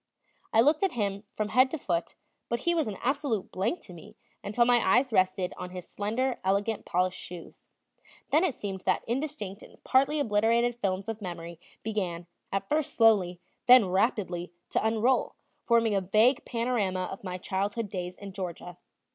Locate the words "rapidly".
13.89-14.51